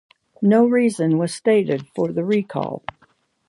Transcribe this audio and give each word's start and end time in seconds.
No 0.41 0.65
reason 0.65 1.19
was 1.19 1.31
stated 1.31 1.85
for 1.93 2.11
the 2.11 2.23
recall. 2.25 2.83